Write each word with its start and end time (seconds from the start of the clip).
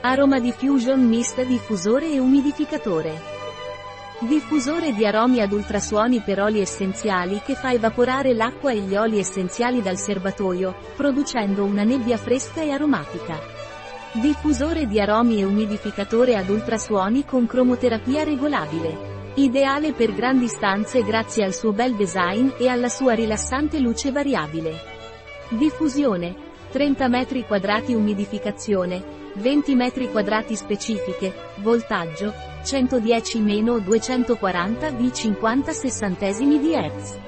Aroma 0.00 0.38
Diffusion 0.38 1.00
Mist 1.00 1.44
Diffusore 1.44 2.08
e 2.12 2.20
umidificatore. 2.20 3.20
Diffusore 4.20 4.92
di 4.94 5.04
aromi 5.04 5.40
ad 5.40 5.50
ultrasuoni 5.50 6.20
per 6.20 6.40
oli 6.40 6.60
essenziali 6.60 7.40
che 7.44 7.56
fa 7.56 7.72
evaporare 7.72 8.32
l'acqua 8.32 8.70
e 8.70 8.78
gli 8.78 8.94
oli 8.94 9.18
essenziali 9.18 9.82
dal 9.82 9.96
serbatoio, 9.96 10.72
producendo 10.94 11.64
una 11.64 11.82
nebbia 11.82 12.16
fresca 12.16 12.62
e 12.62 12.70
aromatica. 12.70 13.40
Diffusore 14.12 14.86
di 14.86 15.00
aromi 15.00 15.40
e 15.40 15.44
umidificatore 15.44 16.36
ad 16.36 16.48
ultrasuoni 16.48 17.24
con 17.24 17.46
cromoterapia 17.46 18.22
regolabile. 18.22 19.32
Ideale 19.34 19.94
per 19.94 20.14
grandi 20.14 20.46
stanze 20.46 21.02
grazie 21.02 21.44
al 21.44 21.54
suo 21.54 21.72
bel 21.72 21.96
design 21.96 22.50
e 22.56 22.68
alla 22.68 22.88
sua 22.88 23.14
rilassante 23.14 23.80
luce 23.80 24.12
variabile. 24.12 24.76
Diffusione. 25.48 26.46
30 26.70 27.08
m2 27.08 27.94
umidificazione. 27.94 29.26
20 29.38 29.76
m2 29.76 30.52
specifiche. 30.52 31.32
Voltaggio. 31.56 32.32
110-240 32.62 34.96
V 34.96 35.10
50 35.10 35.72
sessantesimi 35.72 36.58
di 36.58 36.74
Hz. 36.74 37.18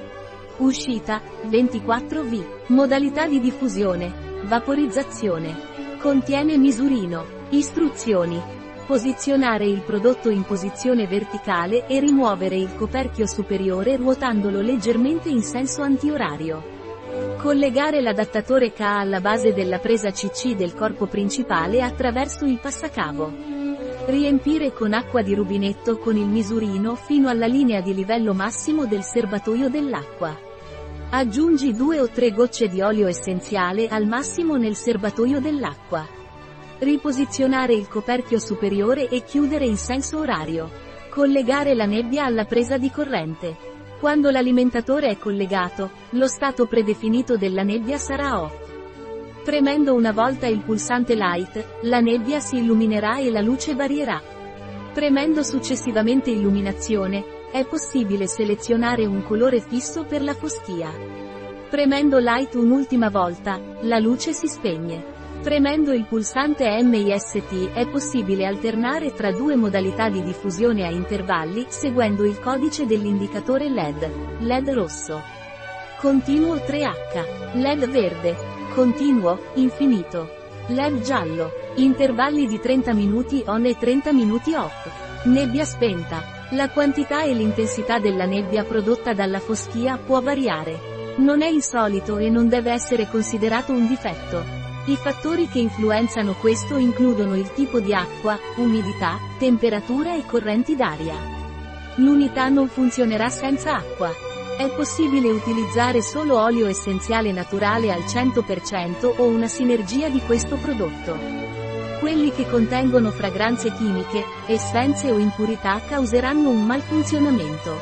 Uscita, 0.57 1.21
24 1.45 2.23
V. 2.23 2.45
Modalità 2.67 3.27
di 3.27 3.39
diffusione. 3.39 4.13
Vaporizzazione. 4.43 5.55
Contiene 5.99 6.57
misurino. 6.57 7.25
Istruzioni. 7.49 8.39
Posizionare 8.85 9.65
il 9.65 9.81
prodotto 9.81 10.29
in 10.29 10.43
posizione 10.43 11.07
verticale 11.07 11.87
e 11.87 11.99
rimuovere 11.99 12.57
il 12.57 12.75
coperchio 12.75 13.25
superiore 13.25 13.95
ruotandolo 13.95 14.59
leggermente 14.59 15.29
in 15.29 15.41
senso 15.41 15.81
antiorario. 15.81 16.80
Collegare 17.41 18.01
l'adattatore 18.01 18.71
K 18.71 18.81
alla 18.81 19.19
base 19.19 19.51
della 19.51 19.79
presa 19.79 20.11
CC 20.11 20.53
del 20.53 20.75
corpo 20.75 21.07
principale 21.07 21.81
attraverso 21.81 22.45
il 22.45 22.59
passacavo. 22.59 23.33
Riempire 24.05 24.71
con 24.71 24.93
acqua 24.93 25.23
di 25.23 25.33
rubinetto 25.33 25.97
con 25.97 26.15
il 26.17 26.27
misurino 26.27 26.93
fino 26.93 27.29
alla 27.29 27.47
linea 27.47 27.81
di 27.81 27.95
livello 27.95 28.35
massimo 28.35 28.85
del 28.85 29.01
serbatoio 29.01 29.69
dell'acqua. 29.69 30.37
Aggiungi 31.09 31.73
due 31.73 31.99
o 31.99 32.09
tre 32.09 32.29
gocce 32.29 32.67
di 32.67 32.79
olio 32.79 33.07
essenziale 33.07 33.87
al 33.87 34.05
massimo 34.05 34.55
nel 34.55 34.75
serbatoio 34.75 35.39
dell'acqua. 35.39 36.07
Riposizionare 36.77 37.73
il 37.73 37.87
coperchio 37.87 38.37
superiore 38.37 39.09
e 39.09 39.23
chiudere 39.23 39.65
in 39.65 39.77
senso 39.77 40.19
orario. 40.19 40.69
Collegare 41.09 41.73
la 41.73 41.85
nebbia 41.85 42.23
alla 42.23 42.45
presa 42.45 42.77
di 42.77 42.91
corrente. 42.91 43.70
Quando 44.01 44.31
l'alimentatore 44.31 45.09
è 45.09 45.17
collegato, 45.19 45.91
lo 46.13 46.25
stato 46.25 46.65
predefinito 46.65 47.37
della 47.37 47.61
nebbia 47.61 47.99
sarà 47.99 48.41
off. 48.41 48.55
Premendo 49.43 49.93
una 49.93 50.11
volta 50.11 50.47
il 50.47 50.61
pulsante 50.61 51.13
Light, 51.13 51.81
la 51.83 51.99
nebbia 51.99 52.39
si 52.39 52.57
illuminerà 52.57 53.19
e 53.19 53.29
la 53.29 53.41
luce 53.41 53.75
varierà. 53.75 54.19
Premendo 54.91 55.43
successivamente 55.43 56.31
Illuminazione, 56.31 57.23
è 57.51 57.63
possibile 57.63 58.25
selezionare 58.25 59.05
un 59.05 59.21
colore 59.21 59.59
fisso 59.59 60.03
per 60.03 60.23
la 60.23 60.33
foschia. 60.33 60.91
Premendo 61.69 62.17
Light 62.17 62.55
un'ultima 62.55 63.11
volta, 63.11 63.61
la 63.81 63.99
luce 63.99 64.33
si 64.33 64.47
spegne. 64.47 65.10
Premendo 65.41 65.91
il 65.91 66.05
pulsante 66.05 66.69
MIST 66.83 67.71
è 67.73 67.87
possibile 67.87 68.45
alternare 68.45 69.11
tra 69.11 69.31
due 69.31 69.55
modalità 69.55 70.07
di 70.07 70.21
diffusione 70.21 70.85
a 70.85 70.91
intervalli 70.91 71.65
seguendo 71.67 72.25
il 72.25 72.39
codice 72.39 72.85
dell'indicatore 72.85 73.67
LED. 73.67 74.37
LED 74.41 74.69
rosso. 74.69 75.19
Continuo 75.97 76.57
3H. 76.57 77.59
LED 77.59 77.89
verde. 77.89 78.35
Continuo, 78.75 79.39
infinito. 79.55 80.29
LED 80.67 81.01
giallo. 81.01 81.51
Intervalli 81.77 82.45
di 82.45 82.59
30 82.59 82.93
minuti 82.93 83.43
on 83.47 83.65
e 83.65 83.75
30 83.75 84.13
minuti 84.13 84.53
off. 84.53 85.25
Nebbia 85.25 85.65
spenta. 85.65 86.21
La 86.51 86.69
quantità 86.69 87.23
e 87.23 87.33
l'intensità 87.33 87.97
della 87.97 88.25
nebbia 88.25 88.63
prodotta 88.63 89.13
dalla 89.13 89.39
foschia 89.39 89.97
può 89.97 90.21
variare. 90.21 91.15
Non 91.17 91.41
è 91.41 91.47
insolito 91.47 92.19
e 92.19 92.29
non 92.29 92.47
deve 92.47 92.71
essere 92.71 93.07
considerato 93.09 93.71
un 93.71 93.87
difetto. 93.87 94.60
I 94.85 94.95
fattori 94.95 95.47
che 95.47 95.59
influenzano 95.59 96.33
questo 96.33 96.75
includono 96.75 97.35
il 97.35 97.53
tipo 97.53 97.79
di 97.79 97.93
acqua, 97.93 98.39
umidità, 98.55 99.19
temperatura 99.37 100.15
e 100.15 100.25
correnti 100.25 100.75
d'aria. 100.75 101.13
L'unità 101.97 102.49
non 102.49 102.67
funzionerà 102.67 103.29
senza 103.29 103.75
acqua. 103.75 104.09
È 104.57 104.67
possibile 104.69 105.29
utilizzare 105.29 106.01
solo 106.01 106.39
olio 106.39 106.65
essenziale 106.65 107.31
naturale 107.31 107.91
al 107.91 107.99
100% 107.99 109.17
o 109.17 109.25
una 109.25 109.47
sinergia 109.47 110.09
di 110.09 110.19
questo 110.21 110.55
prodotto. 110.55 111.15
Quelli 111.99 112.31
che 112.31 112.49
contengono 112.49 113.11
fragranze 113.11 113.71
chimiche, 113.73 114.25
essenze 114.47 115.11
o 115.11 115.19
impurità 115.19 115.79
causeranno 115.87 116.49
un 116.49 116.65
malfunzionamento. 116.65 117.79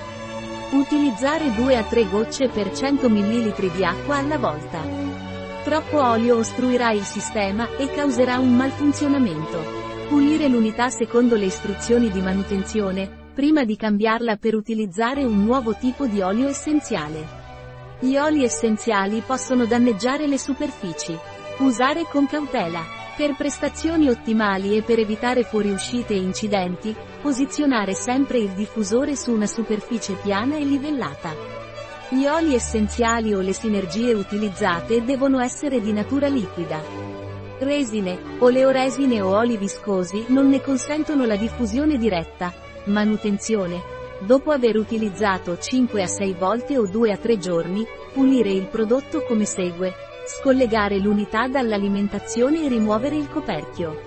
Utilizzare 0.71 1.53
2 1.55 1.77
a 1.77 1.83
3 1.83 2.09
gocce 2.09 2.49
per 2.49 2.75
100 2.75 3.07
ml 3.09 3.71
di 3.73 3.85
acqua 3.85 4.17
alla 4.17 4.37
volta. 4.37 5.28
Troppo 5.63 6.01
olio 6.01 6.37
ostruirà 6.37 6.91
il 6.91 7.03
sistema 7.03 7.75
e 7.75 7.91
causerà 7.91 8.39
un 8.39 8.55
malfunzionamento. 8.55 9.61
Pulire 10.07 10.47
l'unità 10.47 10.89
secondo 10.89 11.35
le 11.35 11.45
istruzioni 11.45 12.09
di 12.09 12.21
manutenzione, 12.21 13.27
prima 13.35 13.65
di 13.65 13.75
cambiarla 13.75 14.37
per 14.37 14.55
utilizzare 14.55 15.25
un 15.25 15.43
nuovo 15.43 15.75
tipo 15.75 16.07
di 16.07 16.21
olio 16.21 16.47
essenziale. 16.47 17.37
Gli 17.99 18.15
oli 18.15 18.45
essenziali 18.45 19.21
possono 19.25 19.65
danneggiare 19.65 20.27
le 20.27 20.37
superfici. 20.37 21.15
Usare 21.57 22.05
con 22.09 22.25
cautela. 22.25 22.81
Per 23.17 23.35
prestazioni 23.35 24.07
ottimali 24.07 24.77
e 24.77 24.81
per 24.81 24.97
evitare 24.97 25.43
fuoriuscite 25.43 26.13
e 26.13 26.19
incidenti, 26.19 26.95
posizionare 27.21 27.93
sempre 27.93 28.37
il 28.37 28.51
diffusore 28.51 29.17
su 29.17 29.33
una 29.33 29.45
superficie 29.45 30.13
piana 30.13 30.55
e 30.55 30.63
livellata. 30.63 31.68
Gli 32.11 32.25
oli 32.25 32.55
essenziali 32.55 33.35
o 33.35 33.39
le 33.39 33.53
sinergie 33.53 34.15
utilizzate 34.15 35.03
devono 35.03 35.39
essere 35.39 35.79
di 35.79 35.93
natura 35.93 36.25
liquida. 36.25 36.81
Resine, 37.59 38.17
oleoresine 38.39 39.21
o 39.21 39.37
oli 39.37 39.57
viscosi 39.57 40.25
non 40.29 40.49
ne 40.49 40.59
consentono 40.59 41.25
la 41.25 41.35
diffusione 41.35 41.99
diretta, 41.99 42.51
Manutenzione. 42.85 43.79
Dopo 44.21 44.49
aver 44.49 44.77
utilizzato 44.77 45.59
5 45.59 46.01
a 46.01 46.07
6 46.07 46.33
volte 46.33 46.79
o 46.79 46.87
2 46.87 47.11
a 47.11 47.17
3 47.17 47.37
giorni, 47.37 47.85
pulire 48.11 48.49
il 48.49 48.65
prodotto 48.65 49.21
come 49.21 49.45
segue. 49.45 49.93
Scollegare 50.25 50.97
l'unità 50.97 51.47
dall'alimentazione 51.47 52.63
e 52.63 52.69
rimuovere 52.69 53.17
il 53.17 53.29
coperchio. 53.29 54.01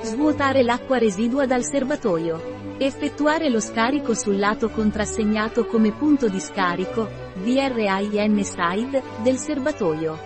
Svuotare 0.00 0.62
l'acqua 0.62 0.96
residua 0.96 1.44
dal 1.44 1.62
serbatoio. 1.62 2.53
Effettuare 2.84 3.48
lo 3.48 3.60
scarico 3.60 4.12
sul 4.12 4.38
lato 4.38 4.68
contrassegnato 4.68 5.64
come 5.64 5.92
punto 5.92 6.28
di 6.28 6.38
scarico, 6.38 7.08
VRIN 7.36 8.44
side, 8.44 9.02
del 9.22 9.38
serbatoio. 9.38 10.18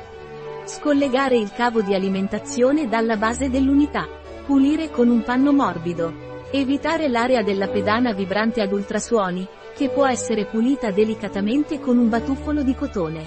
Scollegare 0.64 1.38
il 1.38 1.52
cavo 1.52 1.82
di 1.82 1.94
alimentazione 1.94 2.88
dalla 2.88 3.16
base 3.16 3.48
dell'unità. 3.48 4.08
Pulire 4.44 4.90
con 4.90 5.08
un 5.08 5.22
panno 5.22 5.52
morbido. 5.52 6.12
Evitare 6.50 7.06
l'area 7.06 7.44
della 7.44 7.68
pedana 7.68 8.12
vibrante 8.12 8.60
ad 8.60 8.72
ultrasuoni, 8.72 9.46
che 9.76 9.88
può 9.90 10.08
essere 10.08 10.46
pulita 10.46 10.90
delicatamente 10.90 11.78
con 11.78 11.96
un 11.96 12.08
batuffolo 12.08 12.64
di 12.64 12.74
cotone. 12.74 13.24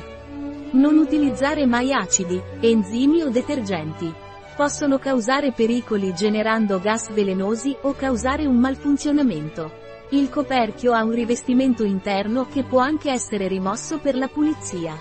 Non 0.71 0.97
utilizzare 0.97 1.65
mai 1.65 1.93
acidi, 1.93 2.37
enzimi 2.59 3.21
o 3.21 3.29
detergenti. 3.29 4.13
Possono 4.55 4.99
causare 4.99 5.53
pericoli 5.53 6.13
generando 6.13 6.79
gas 6.79 7.11
velenosi 7.11 7.75
o 7.81 7.93
causare 7.93 8.45
un 8.45 8.57
malfunzionamento. 8.57 9.71
Il 10.09 10.29
coperchio 10.29 10.91
ha 10.91 11.03
un 11.03 11.11
rivestimento 11.11 11.83
interno 11.85 12.45
che 12.47 12.63
può 12.63 12.79
anche 12.79 13.09
essere 13.09 13.47
rimosso 13.47 13.99
per 13.99 14.15
la 14.17 14.27
pulizia. 14.27 14.93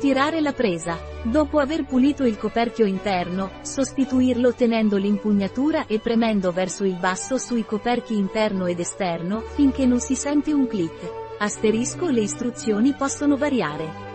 Tirare 0.00 0.40
la 0.40 0.52
presa. 0.52 0.98
Dopo 1.22 1.60
aver 1.60 1.84
pulito 1.84 2.24
il 2.24 2.36
coperchio 2.36 2.84
interno, 2.84 3.52
sostituirlo 3.62 4.52
tenendo 4.52 4.96
l'impugnatura 4.96 5.86
e 5.86 6.00
premendo 6.00 6.50
verso 6.50 6.84
il 6.84 6.96
basso 6.96 7.38
sui 7.38 7.64
coperchi 7.64 8.16
interno 8.16 8.66
ed 8.66 8.80
esterno, 8.80 9.40
finché 9.54 9.86
non 9.86 10.00
si 10.00 10.16
sente 10.16 10.52
un 10.52 10.66
click. 10.66 11.38
Asterisco 11.38 12.08
le 12.10 12.20
istruzioni 12.22 12.92
possono 12.92 13.36
variare. 13.36 14.13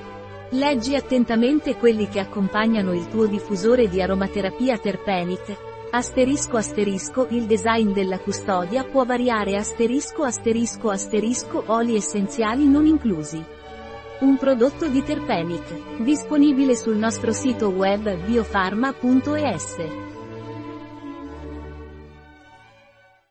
Leggi 0.53 0.95
attentamente 0.95 1.75
quelli 1.75 2.09
che 2.09 2.19
accompagnano 2.19 2.91
il 2.93 3.07
tuo 3.07 3.27
diffusore 3.27 3.87
di 3.87 4.01
aromaterapia 4.01 4.79
Terpenic. 4.79 5.55
Asterisco 5.91 6.57
asterisco 6.57 7.27
il 7.29 7.45
design 7.45 7.91
della 7.91 8.17
custodia 8.17 8.83
può 8.83 9.05
variare 9.05 9.55
asterisco 9.55 10.23
asterisco 10.23 10.89
asterisco 10.89 11.63
oli 11.67 11.95
essenziali 11.95 12.67
non 12.67 12.87
inclusi. 12.87 13.43
Un 14.21 14.37
prodotto 14.37 14.87
di 14.87 15.03
Terpenic. 15.03 16.01
Disponibile 16.01 16.75
sul 16.75 16.97
nostro 16.97 17.31
sito 17.31 17.69
web 17.69 18.11
biofarma.es. 18.25 19.75